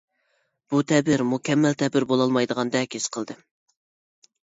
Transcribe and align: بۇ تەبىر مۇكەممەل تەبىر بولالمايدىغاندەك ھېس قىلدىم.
بۇ 0.73 0.81
تەبىر 0.91 1.23
مۇكەممەل 1.35 1.79
تەبىر 1.83 2.09
بولالمايدىغاندەك 2.15 3.01
ھېس 3.01 3.09
قىلدىم. 3.19 3.49